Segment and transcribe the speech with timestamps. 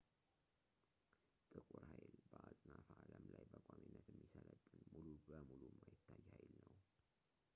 [1.49, 6.77] ጥቁር ሀይል በአጽናፈ አለም ላይ በቋሚነት የሚሰለጥን ሙሉ በሙሉ የማይታይ ኃይል ነው